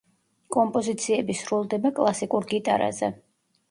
კომპოზიციები 0.57 1.37
სრულდება 1.43 1.95
კლასიკურ 2.01 2.53
გიტარაზე. 2.57 3.17